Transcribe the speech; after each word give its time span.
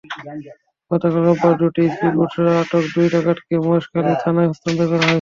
গতকাল 0.91 1.21
রোববার 1.25 1.53
দুটি 1.61 1.83
স্পিডবোটসহ 1.93 2.45
আটক 2.61 2.83
দুই 2.93 3.07
ডাকাতকে 3.13 3.55
মহেশখালী 3.65 4.13
থানায় 4.23 4.49
হস্তান্তর 4.49 4.85
করা 4.85 4.95
হয়েছে। 4.95 5.09